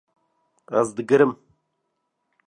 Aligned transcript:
Ez 0.79 0.87
digirim 0.99 1.33